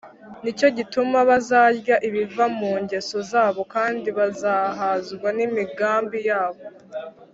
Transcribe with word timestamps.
ni 0.43 0.51
cyo 0.57 0.67
gituma 0.77 1.17
bazarya 1.29 1.95
ibiva 2.07 2.45
mu 2.59 2.71
ngeso 2.83 3.17
zabo, 3.31 3.61
kandi 3.73 4.07
bazahazwa 4.17 5.27
n’imigambi 5.37 6.19
yabo 6.29 6.63